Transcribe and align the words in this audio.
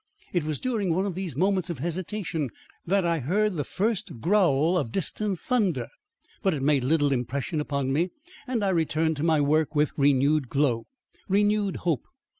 It 0.33 0.45
was 0.45 0.59
during 0.59 0.91
one 0.95 1.05
of 1.05 1.13
these 1.13 1.35
moments 1.35 1.69
of 1.69 1.77
hesitation 1.77 2.49
that 2.87 3.05
I 3.05 3.19
heard 3.19 3.53
the 3.53 3.63
first 3.63 4.19
growl 4.19 4.75
of 4.75 4.91
distant 4.91 5.37
thunder. 5.39 5.89
But 6.41 6.55
it 6.55 6.63
made 6.63 6.83
little 6.83 7.13
impression 7.13 7.61
upon 7.61 7.93
me, 7.93 8.09
and 8.47 8.63
I 8.65 8.69
returned 8.69 9.17
to 9.17 9.23
my 9.23 9.39
work 9.39 9.75
with 9.75 9.91
renewed 9.97 10.49
glow, 10.49 10.87
renewed 11.29 11.75
hope. 11.85 12.07